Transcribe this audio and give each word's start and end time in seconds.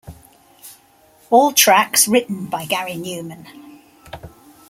All 1.29 1.51
tracks 1.53 2.07
written 2.07 2.47
by 2.47 2.65
Gary 2.65 2.93
Numan. 2.93 3.81